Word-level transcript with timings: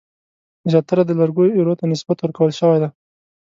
زیاتره 0.71 1.03
د 1.05 1.11
لرګیو 1.19 1.55
ایرو 1.55 1.79
ته 1.79 1.85
نسبت 1.93 2.17
ورکول 2.19 2.51
شوی 2.59 2.77
دی. 2.81 2.89